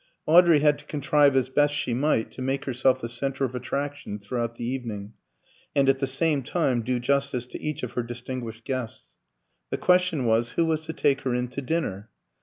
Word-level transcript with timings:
Audrey 0.25 0.61
had 0.61 0.79
to 0.79 0.85
contrive 0.85 1.35
as 1.35 1.47
best 1.49 1.75
she 1.75 1.93
might 1.93 2.31
to 2.31 2.41
make 2.41 2.65
herself 2.65 2.99
the 2.99 3.07
centre 3.07 3.45
of 3.45 3.53
attraction 3.53 4.17
throughout 4.17 4.55
the 4.55 4.65
evening, 4.65 5.13
and 5.75 5.87
at 5.87 5.99
the 5.99 6.07
same 6.07 6.41
time 6.41 6.81
do 6.81 6.99
justice 6.99 7.45
to 7.45 7.61
each 7.61 7.83
of 7.83 7.91
her 7.91 8.01
distinguished 8.01 8.63
guests. 8.65 9.13
The 9.69 9.77
question 9.77 10.25
was, 10.25 10.53
Who 10.53 10.65
was 10.65 10.81
to 10.87 10.93
take 10.93 11.21
her 11.21 11.35
in 11.35 11.49
to 11.49 11.61
dinner? 11.61 12.09